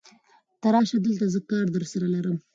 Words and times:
ته 0.61 0.67
راشه 0.73 0.97
دلته، 1.05 1.25
زه 1.33 1.39
کار 1.49 1.65
درسره 1.75 2.07
لرم. 2.15 2.37